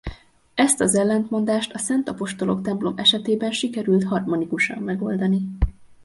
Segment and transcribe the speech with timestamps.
[0.53, 5.43] Ezt az ellentmondást a Szent Apostolok templom esetében sikerült harmonikusan megoldani.